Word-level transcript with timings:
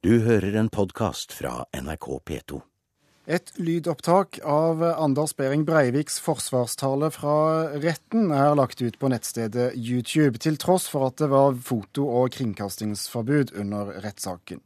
Du 0.00 0.14
hører 0.24 0.54
en 0.56 0.70
podkast 0.72 1.34
fra 1.36 1.66
NRK 1.76 2.06
P2. 2.24 2.58
Et 3.28 3.50
lydopptak 3.60 4.38
av 4.48 4.80
Anders 4.88 5.34
Behring 5.36 5.66
Breiviks 5.68 6.14
forsvarstale 6.24 7.10
fra 7.12 7.34
retten 7.82 8.30
er 8.32 8.56
lagt 8.56 8.80
ut 8.80 8.96
på 8.96 9.10
nettstedet 9.12 9.74
YouTube, 9.76 10.40
til 10.40 10.56
tross 10.56 10.86
for 10.88 11.10
at 11.10 11.20
det 11.20 11.28
var 11.28 11.52
foto- 11.60 12.06
og 12.08 12.32
kringkastingsforbud 12.32 13.52
under 13.60 13.90
rettssaken. 14.00 14.62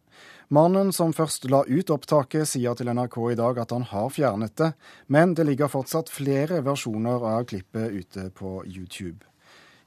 Mannen 0.54 0.94
som 0.94 1.10
først 1.10 1.48
la 1.50 1.64
ut 1.66 1.90
opptaket, 1.90 2.46
sier 2.52 2.78
til 2.78 2.92
NRK 2.94 3.18
i 3.32 3.38
dag 3.40 3.58
at 3.58 3.74
han 3.74 3.88
har 3.90 4.14
fjernet 4.14 4.54
det, 4.62 4.70
men 5.10 5.34
det 5.34 5.48
ligger 5.50 5.72
fortsatt 5.72 6.14
flere 6.14 6.62
versjoner 6.62 7.26
av 7.32 7.48
klippet 7.50 7.90
ute 7.90 8.28
på 8.38 8.60
YouTube. 8.70 9.26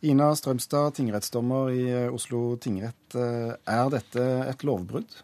Ina 0.04 0.28
Strømstad, 0.36 1.00
tingrettsdommer 1.00 1.72
i 1.72 1.88
Oslo 2.12 2.58
tingrett. 2.60 3.16
Er 3.16 3.96
dette 3.96 4.28
et 4.52 4.68
lovbrudd? 4.68 5.24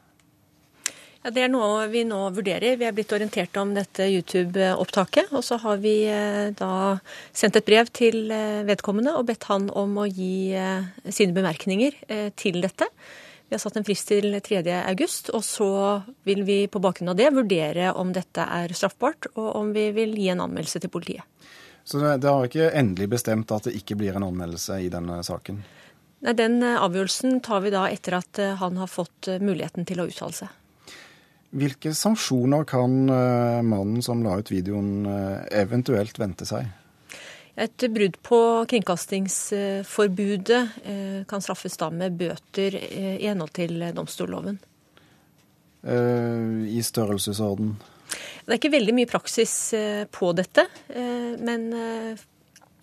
Ja, 1.23 1.31
Det 1.31 1.45
er 1.45 1.51
noe 1.51 1.85
vi 1.87 2.01
nå 2.03 2.19
vurderer. 2.35 2.75
Vi 2.75 2.83
er 2.83 2.95
blitt 2.95 3.13
orientert 3.15 3.55
om 3.55 3.71
dette 3.71 4.09
YouTube-opptaket. 4.11 5.31
Og 5.31 5.43
så 5.47 5.55
har 5.63 5.77
vi 5.79 6.01
eh, 6.11 6.51
da 6.51 6.97
sendt 7.31 7.55
et 7.55 7.67
brev 7.67 7.87
til 7.95 8.27
eh, 8.27 8.63
vedkommende 8.67 9.13
og 9.15 9.29
bedt 9.29 9.47
han 9.47 9.69
om 9.71 10.01
å 10.03 10.07
gi 10.09 10.51
eh, 10.51 10.83
sine 11.07 11.35
bemerkninger 11.35 11.95
til 12.35 12.59
dette. 12.63 12.89
Vi 13.47 13.55
har 13.55 13.61
satt 13.61 13.77
en 13.79 13.85
frist 13.87 14.09
til 14.09 14.35
3. 14.43 14.63
august, 14.81 15.29
og 15.31 15.45
så 15.47 15.69
vil 16.27 16.41
vi 16.43 16.57
på 16.67 16.81
bakgrunn 16.83 17.13
av 17.13 17.19
det 17.19 17.29
vurdere 17.35 17.93
om 17.99 18.11
dette 18.15 18.43
er 18.43 18.73
straffbart, 18.75 19.29
og 19.35 19.49
om 19.59 19.69
vi 19.75 19.85
vil 19.95 20.15
gi 20.17 20.27
en 20.33 20.41
anmeldelse 20.43 20.81
til 20.81 20.91
politiet. 20.91 21.23
Så 21.85 22.01
det 22.01 22.27
har 22.27 22.47
ikke 22.47 22.71
endelig 22.71 23.11
bestemt 23.13 23.51
at 23.53 23.69
det 23.69 23.75
ikke 23.77 23.99
blir 23.99 24.17
en 24.17 24.25
anmeldelse 24.25 24.79
i 24.81 24.89
denne 24.91 25.21
saken? 25.23 25.61
Nei, 26.23 26.35
Den 26.39 26.59
avgjørelsen 26.63 27.39
tar 27.45 27.63
vi 27.63 27.71
da 27.75 27.85
etter 27.91 28.17
at 28.19 28.41
han 28.63 28.81
har 28.81 28.91
fått 28.91 29.29
muligheten 29.43 29.87
til 29.87 30.01
å 30.01 30.09
uttale 30.09 30.39
seg. 30.39 30.59
Hvilke 31.53 31.91
sanksjoner 31.93 32.63
kan 32.65 33.09
eh, 33.13 33.59
mannen 33.61 34.01
som 34.01 34.23
la 34.25 34.39
ut 34.41 34.49
videoen 34.49 35.05
eh, 35.05 35.43
eventuelt 35.61 36.17
vente 36.17 36.47
seg? 36.49 36.65
Et 37.53 37.85
brudd 37.93 38.15
på 38.25 38.39
kringkastingsforbudet 38.71 40.61
eh, 40.81 41.19
kan 41.29 41.43
straffes 41.45 41.77
da 41.77 41.91
med 41.93 42.17
bøter 42.17 42.73
i 42.73 43.27
henhold 43.27 43.53
til 43.53 43.83
domstolloven. 43.93 44.57
I 45.83 46.79
størrelsesorden? 46.79 47.73
Det 48.45 48.53
er 48.53 48.55
ikke 48.55 48.71
veldig 48.71 48.93
mye 48.95 49.09
praksis 49.11 49.53
på 50.15 50.29
dette. 50.37 50.63
Men 51.43 51.65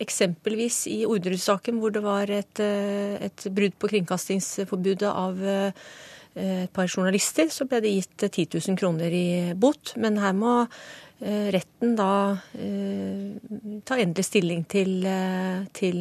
eksempelvis 0.05 0.83
i 0.93 0.99
Orderud-saken, 1.09 1.79
hvor 1.81 1.95
det 1.97 2.03
var 2.05 2.29
et, 2.29 2.61
et 2.61 3.47
brudd 3.57 3.79
på 3.81 3.89
kringkastingsforbudet 3.95 5.09
av 5.09 5.41
et 6.35 6.73
par 6.73 6.87
journalister, 6.87 7.51
så 7.51 7.67
ble 7.67 7.81
det 7.83 7.95
gitt 7.97 8.25
10 8.29 8.47
eh, 8.47 8.59
000 8.69 8.79
kroner 8.79 9.15
i 9.15 9.29
bot. 9.59 9.95
Men 10.01 10.19
her 10.23 10.35
må 10.37 10.55
eh, 10.63 11.51
retten 11.55 11.97
da 11.99 12.13
ta 13.85 13.99
endelig 13.99 14.27
stilling 14.29 14.65
til, 14.71 15.05
til 15.77 16.01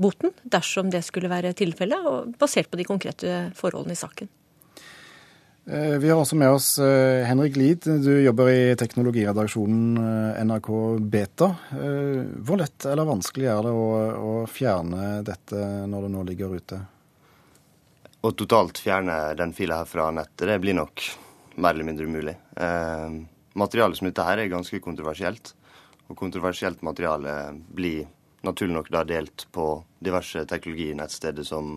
boten, 0.00 0.34
dersom 0.42 0.90
det 0.90 1.02
skulle 1.04 1.30
være 1.30 1.52
tilfellet, 1.58 2.36
basert 2.40 2.70
på 2.70 2.78
de 2.80 2.86
konkrete 2.88 3.40
forholdene 3.58 3.96
i 3.96 4.00
saken. 4.00 4.30
Vi 5.70 6.08
har 6.08 6.16
også 6.18 6.38
med 6.40 6.50
oss 6.50 6.68
Henrik 6.80 7.58
Lid, 7.58 7.84
du 8.02 8.14
jobber 8.24 8.48
i 8.50 8.62
teknologiredaksjonen 8.80 9.98
NRK 10.48 10.70
Beta. 11.12 11.50
Hvor 11.70 12.58
lett 12.58 12.86
eller 12.90 13.06
vanskelig 13.06 13.50
er 13.52 13.68
det 13.68 13.74
å, 13.76 13.90
å 14.30 14.32
fjerne 14.50 15.20
dette 15.26 15.68
når 15.90 16.06
det 16.06 16.12
nå 16.16 16.24
ligger 16.32 16.56
ute? 16.56 16.80
Å 18.20 18.32
totalt 18.36 18.80
fjerne 18.82 19.34
den 19.38 19.54
fila 19.56 19.80
her 19.80 19.88
fra 19.88 20.10
nettet, 20.12 20.46
det 20.48 20.58
blir 20.62 20.76
nok 20.76 21.04
mer 21.60 21.74
eller 21.74 21.88
mindre 21.88 22.08
umulig. 22.08 22.36
Eh, 22.56 23.08
materialet 23.58 23.98
som 23.98 24.08
dette 24.08 24.26
her 24.26 24.42
er 24.42 24.52
ganske 24.52 24.80
kontroversielt. 24.84 25.54
Og 26.10 26.18
kontroversielt 26.18 26.82
materiale 26.82 27.54
blir 27.70 28.08
naturlig 28.46 28.74
nok 28.74 28.90
da 28.90 29.04
delt 29.06 29.46
på 29.54 29.72
diverse 30.02 30.42
teknologinettsteder 30.48 31.46
som 31.46 31.76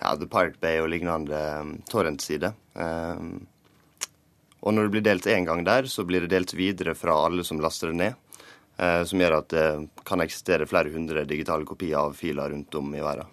ja, 0.00 0.14
The 0.14 0.28
Pirate 0.28 0.60
Bay 0.62 0.80
og 0.80 0.90
lignende 0.92 1.40
torrentsider. 1.90 2.54
torrent-sider. 2.54 2.54
Um, 2.74 3.46
og 4.60 4.76
når 4.76 4.86
det 4.86 4.92
blir 4.94 5.04
delt 5.04 5.28
én 5.32 5.48
gang 5.48 5.64
der, 5.64 5.88
så 5.88 6.04
blir 6.04 6.24
det 6.24 6.34
delt 6.34 6.52
videre 6.54 6.94
fra 6.94 7.16
alle 7.24 7.44
som 7.44 7.60
laster 7.60 7.92
det 7.92 8.00
ned. 8.00 8.14
Eh, 8.80 9.02
som 9.08 9.20
gjør 9.20 9.38
at 9.40 9.52
det 9.52 9.66
kan 10.08 10.22
eksistere 10.24 10.68
flere 10.68 10.92
hundre 10.92 11.24
digitale 11.28 11.68
kopier 11.68 11.98
av 12.00 12.16
filer 12.16 12.52
rundt 12.52 12.76
om 12.80 12.94
i 12.94 13.02
verden. 13.04 13.28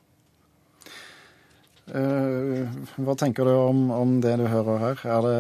Eh, 1.88 2.68
hva 3.00 3.14
tenker 3.16 3.48
du 3.48 3.54
om, 3.56 3.86
om, 3.96 4.18
det 4.20 4.34
du 4.42 4.44
hører 4.52 4.82
her? 4.82 5.06
Det, 5.24 5.38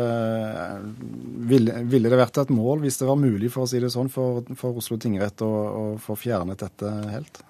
ville, 1.50 1.82
ville, 1.92 2.12
det 2.12 2.22
vært 2.22 2.40
et 2.40 2.54
mål, 2.56 2.86
hvis 2.86 3.02
det 3.02 3.10
var 3.10 3.20
mulig 3.20 3.52
for 3.52 3.66
å 3.66 3.70
si 3.70 3.82
det 3.84 3.92
sånn, 3.92 4.12
for, 4.12 4.46
for 4.56 4.80
Oslo 4.80 4.96
tingrett 5.02 5.44
å, 5.44 5.52
å, 5.52 5.84
få 6.00 6.16
fjernet 6.16 6.64
dette 6.64 6.94
helt? 7.12 7.44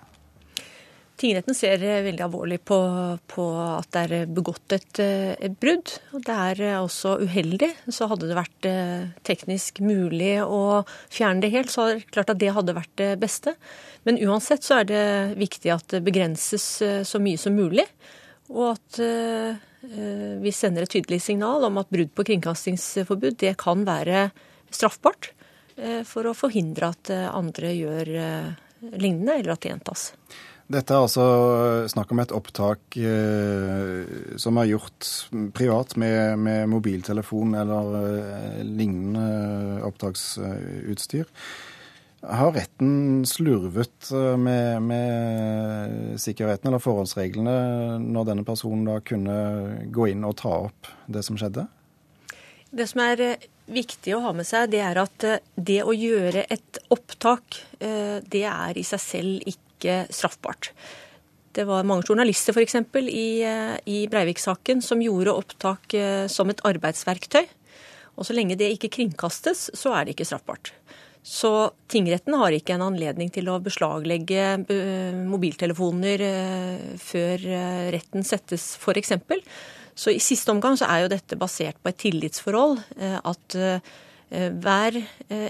Tingretten 1.18 1.56
ser 1.58 1.81
veldig 1.81 2.25
alvorlig 2.25 2.59
på, 2.66 2.78
på 3.25 3.46
at 3.58 3.90
det 3.94 4.02
er 4.06 4.28
begått 4.30 4.74
et, 4.75 5.00
et, 5.02 5.56
brudd. 5.58 5.96
Det 6.14 6.34
er 6.34 6.62
også 6.78 7.16
uheldig. 7.25 7.72
Så 7.90 8.06
hadde 8.09 8.29
det 8.29 8.38
vært 8.38 8.68
eh, 8.69 9.08
teknisk 9.25 9.81
mulig 9.81 10.35
å 10.46 10.84
fjerne 10.85 11.41
det 11.41 11.53
helt, 11.56 11.74
så 11.74 11.88
er 11.88 11.97
det 11.97 12.12
klart 12.14 12.34
at 12.34 12.41
det 12.41 12.53
hadde 12.53 12.78
vært 12.78 12.94
det 13.02 13.16
beste. 13.22 13.56
Men 14.06 14.22
uansett 14.29 14.66
så 14.66 14.78
er 14.81 14.90
det 14.90 15.08
viktig 15.41 15.74
at 15.74 15.90
det 15.96 16.06
begrenses 16.06 16.69
eh, 16.85 17.02
så 17.02 17.22
mye 17.22 17.41
som 17.41 17.58
mulig. 17.58 17.85
Og 18.53 18.63
at 18.74 19.00
eh, 19.03 19.63
vi 20.44 20.53
sender 20.56 20.85
et 20.85 20.94
tydelig 20.97 21.22
signal 21.25 21.66
om 21.68 21.80
at 21.81 21.91
brudd 21.91 22.13
på 22.16 22.28
kringkastingsforbud 22.31 23.40
det 23.44 23.56
kan 23.59 23.84
være 23.88 24.30
straffbart 24.72 25.31
eh, 25.75 26.03
for 26.08 26.28
å 26.30 26.35
forhindre 26.38 26.94
at 26.96 27.12
eh, 27.13 27.28
andre 27.28 27.74
gjør 27.75 28.13
lignende, 28.94 29.40
eller 29.40 29.56
at 29.56 29.63
det 29.63 29.74
gjentas. 29.74 30.12
Dette 30.68 30.91
er 30.91 31.06
altså 31.06 31.25
snakk 31.88 32.09
om 32.12 32.19
et 32.19 32.34
opptak 32.35 32.97
eh, 33.00 34.02
som 34.40 34.58
er 34.59 34.68
gjort 34.74 35.08
privat 35.56 35.96
med, 35.96 36.35
med 36.44 36.68
mobiltelefon 36.74 37.56
eller 37.56 37.94
eh, 38.02 38.58
lignende 38.68 39.79
opptaksutstyr. 39.88 41.29
Har 42.22 42.51
retten 42.51 43.25
slurvet 43.25 44.11
eh, 44.11 44.38
med, 44.38 44.81
med, 44.81 46.19
sikkerheten 46.19 46.72
eller 46.72 46.81
forholdsreglene 46.81 48.00
når 48.01 48.31
denne 48.31 48.45
personen 48.47 48.88
da 48.89 48.97
kunne 49.05 49.35
gå 49.94 50.09
inn 50.09 50.25
og 50.25 50.39
ta 50.41 50.55
opp 50.66 50.89
det 51.05 51.22
som 51.28 51.38
skjedde? 51.38 51.67
Det 52.73 52.88
som 52.89 53.03
er 53.05 53.22
eh, 53.22 53.45
viktig 53.69 54.16
å 54.17 54.23
ha 54.25 54.33
med 54.33 54.50
seg, 54.50 54.72
det 54.73 54.81
er 54.81 54.97
at 55.03 55.28
eh, 55.29 55.44
det 55.55 55.83
å 55.85 55.94
gjøre 55.94 56.47
et 56.50 56.81
opptak, 56.94 57.61
det 57.78 58.44
er 58.49 58.78
i 58.79 58.84
seg 58.88 59.01
selv 59.03 59.49
ikke 59.51 60.07
straffbart. 60.09 60.72
Det 61.53 61.66
var 61.67 61.85
mange 61.85 62.07
journalister 62.07 62.55
f.eks. 62.55 62.79
i, 63.11 63.29
i 63.94 63.97
Breivik-saken 64.09 64.81
som 64.85 65.01
gjorde 65.03 65.35
opptak 65.38 65.94
som 66.31 66.49
et 66.49 66.61
arbeidsverktøy. 66.66 67.44
Og 68.17 68.25
så 68.25 68.34
lenge 68.34 68.57
det 68.57 68.72
ikke 68.73 68.91
kringkastes, 68.94 69.67
så 69.78 69.94
er 69.97 70.07
det 70.07 70.16
ikke 70.16 70.29
straffbart. 70.29 70.72
Så 71.27 71.71
tingretten 71.91 72.38
har 72.39 72.55
ikke 72.55 72.77
en 72.77 72.85
anledning 72.85 73.27
til 73.35 73.49
å 73.51 73.57
beslaglegge 73.59 74.43
eh, 74.71 75.17
mobiltelefoner 75.27 76.23
eh, 76.23 76.85
før 77.03 77.43
eh, 77.51 77.88
retten 77.97 78.23
settes, 78.23 78.69
f.eks. 78.79 79.11
Så 79.97 80.13
i 80.16 80.21
siste 80.23 80.53
omgang 80.55 80.79
så 80.79 80.87
er 80.87 81.03
jo 81.03 81.11
dette 81.11 81.39
basert 81.39 81.81
på 81.83 81.91
et 81.91 81.99
tillitsforhold. 81.99 82.77
At 83.25 83.55
hver 84.61 84.99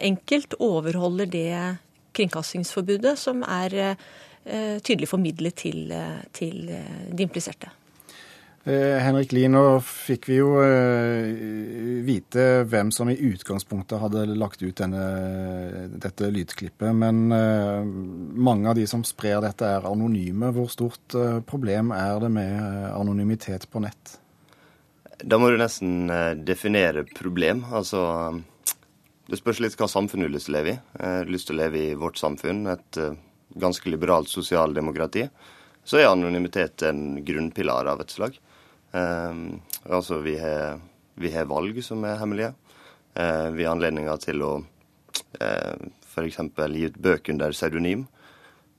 enkelt 0.07 0.55
overholder 0.63 1.27
det 1.27 1.51
kringkastingsforbudet 2.15 3.17
som 3.19 3.43
er 3.43 3.75
tydelig 4.87 5.11
formidlet 5.11 5.59
til, 5.65 5.91
til 6.31 6.63
de 6.71 7.27
impliserte. 7.27 7.73
Eh, 8.67 8.97
Henrik 8.99 9.31
Lie, 9.31 9.47
nå 9.47 9.61
fikk 9.79 10.25
vi 10.27 10.41
jo 10.41 10.57
eh, 10.59 11.27
vite 12.03 12.65
hvem 12.67 12.89
som 12.91 13.07
i 13.07 13.15
utgangspunktet 13.15 14.01
hadde 14.01 14.25
lagt 14.35 14.59
ut 14.59 14.75
denne, 14.75 15.03
dette 15.95 16.27
lydklippet. 16.35 16.89
Men 16.91 17.31
eh, 17.31 17.85
mange 17.87 18.67
av 18.67 18.75
de 18.75 18.83
som 18.91 19.05
sprer 19.07 19.39
dette, 19.45 19.63
er 19.63 19.87
anonyme. 19.87 20.49
Hvor 20.51 20.67
stort 20.73 21.15
problem 21.47 21.93
er 21.95 22.19
det 22.25 22.31
med 22.35 22.57
anonymitet 22.89 23.69
på 23.71 23.85
nett? 23.85 24.17
Da 25.23 25.39
må 25.39 25.47
du 25.47 25.55
nesten 25.61 26.11
definere 26.45 27.05
problem. 27.07 27.63
Altså 27.71 28.01
Det 29.31 29.39
spørs 29.39 29.63
litt 29.63 29.79
hva 29.79 29.87
samfunn 29.87 30.25
du 30.25 30.27
har 30.27 30.35
lyst 30.35 30.51
til 30.51 30.57
å 30.57 30.59
leve 30.59 30.73
i. 30.73 30.81
Jeg 30.99 31.21
har 31.21 31.31
lyst 31.37 31.47
til 31.47 31.55
å 31.55 31.61
leve 31.61 31.85
i 31.85 31.95
vårt 32.03 32.19
samfunn, 32.19 32.67
et 32.75 32.99
ganske 33.55 33.87
liberalt 33.87 34.27
sosialdemokrati. 34.27 35.23
Så 35.87 36.01
er 36.03 36.11
anonymitet 36.11 36.83
en 36.83 37.23
grunnpilar 37.23 37.87
av 37.87 38.03
et 38.03 38.11
slag. 38.11 38.35
Um, 38.91 39.61
altså, 39.83 40.21
vi 40.23 40.37
har, 40.39 40.79
vi 41.15 41.31
har, 41.33 41.47
valg 41.49 41.79
som 41.83 42.03
er 42.07 42.19
hemmelige. 42.21 42.53
Uh, 43.17 43.49
vi 43.55 43.65
har 43.65 43.73
anledninger 43.73 44.19
til 44.21 44.43
å 44.45 44.51
eh, 45.41 45.87
f.eks. 46.05 46.37
gi 46.37 46.85
ut 46.85 46.99
bøker 47.01 47.33
under 47.33 47.55
pseudonym. 47.55 48.05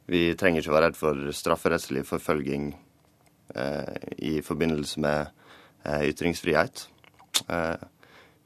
Vi 0.08 0.32
trenger 0.38 0.62
ikke 0.62 0.72
være 0.72 0.88
redd 0.88 0.98
for 0.98 1.32
strafferettslig 1.34 2.04
forfølging 2.08 2.70
uh, 3.56 3.96
i 4.16 4.38
forbindelse 4.44 5.02
med 5.04 5.34
ytringsfrihet. 5.88 6.82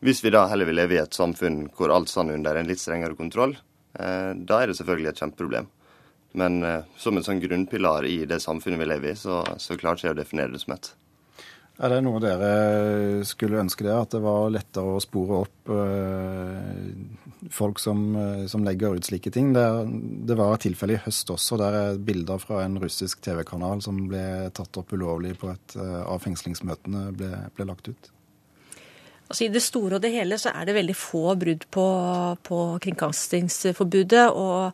Hvis 0.05 0.21
vi 0.23 0.31
da 0.31 0.45
heller 0.47 0.69
vil 0.69 0.77
leve 0.79 0.95
i 0.95 1.01
et 1.01 1.17
samfunn 1.17 1.65
hvor 1.75 1.91
alt 1.91 2.13
sånn 2.13 2.31
under 2.31 2.59
en 2.61 2.69
litt 2.69 2.79
strengere 2.79 3.17
kontroll, 3.19 3.57
da 3.97 4.59
er 4.61 4.71
det 4.71 4.77
selvfølgelig 4.79 5.11
et 5.11 5.23
kjempeproblem. 5.25 5.67
Men 6.39 6.61
som 7.01 7.19
en 7.19 7.27
sånn 7.27 7.41
grunnpilar 7.43 8.07
i 8.07 8.21
det 8.29 8.39
samfunnet 8.45 8.79
vi 8.85 8.91
lever 8.93 9.15
i, 9.17 9.19
så, 9.19 9.41
så 9.59 9.79
klarer 9.81 10.05
jeg 10.05 10.15
å 10.15 10.21
definere 10.21 10.53
det 10.53 10.61
som 10.63 10.77
et. 10.77 10.93
Er 11.83 11.91
det 11.91 12.03
noe 12.07 12.21
dere 12.23 13.25
skulle 13.27 13.59
ønske 13.59 13.83
dere, 13.83 14.05
at 14.05 14.13
det 14.15 14.21
var 14.23 14.53
lettere 14.55 14.93
å 14.95 15.01
spore 15.03 15.41
opp 15.43 15.71
øh, 15.75 17.49
folk 17.51 17.83
som, 17.83 18.05
eh, 18.15 18.45
som, 18.47 18.63
legger 18.63 18.95
ut 18.95 19.09
slike 19.09 19.33
ting? 19.35 19.51
Det, 19.57 19.65
det 20.31 20.37
var 20.39 20.55
et 20.55 20.63
tilfelle 20.69 20.95
i 20.95 21.03
høst 21.03 21.33
også, 21.35 21.59
der 21.59 21.79
er 21.81 21.99
bilder 21.99 22.39
fra 22.39 22.61
en 22.63 22.79
russisk 22.79 23.25
TV-kanal 23.27 23.83
som 23.83 23.99
ble 24.07 24.53
tatt 24.55 24.79
opp 24.79 24.95
ulovlig 24.95 25.35
på 25.43 25.51
et 25.51 25.75
øh, 25.75 26.05
av 26.07 26.23
fengslingsmøtene, 26.23 27.09
ble, 27.19 27.33
ble, 27.57 27.67
lagt 27.73 27.91
ut. 27.91 28.13
Altså 29.27 29.49
I 29.49 29.51
det 29.51 29.65
store 29.67 29.99
og 29.99 30.05
det 30.05 30.15
hele 30.15 30.39
så 30.39 30.55
er 30.55 30.69
det 30.69 30.79
veldig 30.79 30.95
få 30.95 31.35
brudd 31.41 31.67
på, 31.75 31.89
på 32.47 32.61
kringkastingsforbudet. 32.85 34.29
Og 34.31 34.71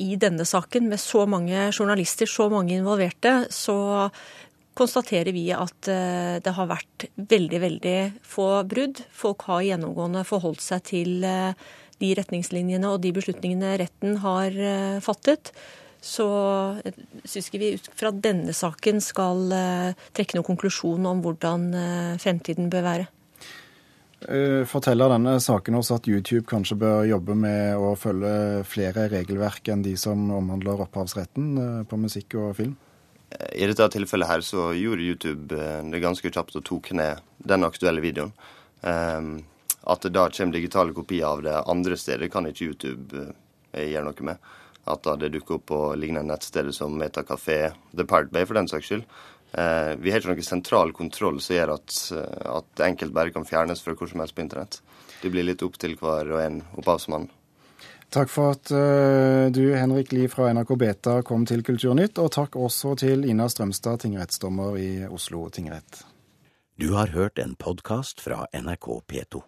i 0.00 0.12
denne 0.20 0.44
saken, 0.44 0.92
med 0.92 1.00
så 1.00 1.24
mange 1.30 1.70
journalister, 1.72 2.28
så 2.28 2.50
mange 2.52 2.76
involverte, 2.76 3.46
så 3.48 4.10
konstaterer 4.80 5.34
vi 5.36 5.48
at 5.54 5.90
eh, 5.90 6.38
det 6.42 6.54
har 6.56 6.70
vært 6.70 7.08
veldig, 7.16 7.60
veldig 7.66 7.98
få 8.26 8.48
brudd. 8.68 9.02
Folk 9.12 9.44
har 9.50 9.66
gjennomgående 9.66 10.24
forholdt 10.28 10.64
seg 10.64 10.86
til 10.88 11.26
eh, 11.26 11.52
de 12.00 12.14
retningslinjene 12.16 12.88
og 12.88 13.02
de 13.04 13.12
beslutningene 13.16 13.76
retten 13.82 14.20
har 14.24 14.56
eh, 14.56 14.98
fattet. 15.04 15.52
Så 16.00 16.26
syns 17.28 17.50
ikke 17.50 17.60
vi 17.60 17.74
ut 17.76 17.90
fra 17.92 18.08
denne 18.08 18.54
saken 18.56 19.02
skal 19.04 19.50
trekke 20.16 20.38
noen 20.38 20.46
konklusjon 20.46 21.04
om 21.10 21.18
hvordan 21.20 21.66
fremtiden 22.22 22.70
bør 22.72 22.86
være. 22.86 23.04
Forteller 24.70 25.12
denne 25.12 25.34
saken 25.44 25.76
oss 25.76 25.92
at 25.92 26.08
YouTube 26.08 26.46
kanskje 26.48 26.78
bør 26.80 27.04
jobbe 27.04 27.36
med 27.36 27.76
å 27.76 27.92
følge 28.00 28.64
flere 28.64 29.10
regelverk 29.12 29.68
enn 29.68 29.84
de 29.84 29.92
som 30.00 30.24
omhandler 30.38 30.80
opphavsretten 30.86 31.84
på 31.84 32.00
musikk 32.00 32.38
og 32.40 32.56
film? 32.62 32.78
I 33.30 33.66
dette 33.70 33.86
tilfellet 33.94 34.28
her 34.28 34.42
så 34.42 34.70
gjorde 34.74 35.06
YouTube 35.06 35.54
eh, 35.54 35.82
det 35.92 36.02
ganske 36.02 36.32
kjapt 36.34 36.56
og 36.58 36.64
tok 36.66 36.90
ned 36.98 37.22
den 37.38 37.66
aktuelle 37.66 38.02
videoen. 38.02 38.32
Um, 38.82 39.44
at 39.90 40.02
det 40.02 40.12
da 40.16 40.26
kommer 40.32 40.56
digitale 40.56 40.94
kopier 40.96 41.28
av 41.28 41.42
det 41.44 41.54
andre 41.70 41.96
steder, 41.96 42.30
kan 42.32 42.48
ikke 42.48 42.72
YouTube 42.72 43.22
uh, 43.22 43.30
gjøre 43.78 44.08
noe 44.08 44.26
med. 44.32 44.50
At 44.90 45.04
da 45.06 45.14
det 45.20 45.32
dukker 45.36 45.60
opp 45.60 45.66
på 45.70 45.80
lignende 46.00 46.32
nettsteder 46.32 46.74
som 46.74 46.96
Metacafé, 46.98 47.70
The 47.94 48.04
Pirate 48.04 48.34
Bay 48.34 48.48
for 48.48 48.58
den 48.58 48.70
saks 48.70 48.90
skyld. 48.90 49.06
Uh, 49.54 49.94
vi 50.02 50.10
har 50.10 50.22
ikke 50.22 50.34
noen 50.34 50.46
sentral 50.46 50.94
kontroll 50.96 51.38
som 51.42 51.56
gjør 51.56 51.76
at, 51.78 51.98
at 52.50 52.86
enkelt 52.86 53.14
bare 53.14 53.34
kan 53.34 53.46
fjernes 53.46 53.82
fra 53.84 53.94
hvor 53.94 54.10
som 54.10 54.24
helst 54.24 54.34
på 54.34 54.42
internett. 54.42 54.80
Det 55.22 55.30
blir 55.30 55.46
litt 55.46 55.62
opp 55.62 55.78
til 55.78 55.94
hver 56.00 56.34
og 56.34 56.42
en 56.42 56.62
opphavsmann. 56.80 57.30
Takk 58.10 58.30
for 58.30 58.56
at 58.56 58.70
uh, 58.74 59.46
du, 59.54 59.62
Henrik 59.76 60.10
Lie 60.12 60.28
fra 60.28 60.48
NRK 60.50 60.72
Beta, 60.78 61.20
kom 61.22 61.44
til 61.46 61.62
Kulturnytt. 61.66 62.18
Og 62.18 62.32
takk 62.34 62.58
også 62.58 62.96
til 62.98 63.22
Ina 63.28 63.46
Strømstad, 63.46 64.02
tingrettsdommer 64.02 64.78
i 64.82 64.90
Oslo 65.06 65.46
tingrett. 65.54 66.02
Du 66.80 66.90
har 66.96 67.14
hørt 67.14 67.38
en 67.38 67.54
podkast 67.54 68.22
fra 68.24 68.46
NRK 68.56 68.90
P2. 69.06 69.44